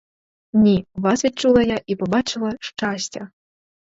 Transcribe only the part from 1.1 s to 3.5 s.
відчула я і побачила щастя.